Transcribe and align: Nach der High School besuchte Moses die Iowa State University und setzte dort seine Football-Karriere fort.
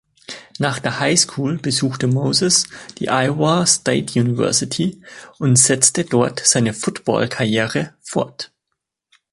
Nach 0.57 0.79
der 0.79 0.99
High 0.99 1.19
School 1.19 1.59
besuchte 1.59 2.07
Moses 2.07 2.67
die 2.97 3.05
Iowa 3.09 3.67
State 3.67 4.19
University 4.19 4.99
und 5.37 5.57
setzte 5.57 6.05
dort 6.05 6.39
seine 6.43 6.73
Football-Karriere 6.73 7.93
fort. 8.01 8.51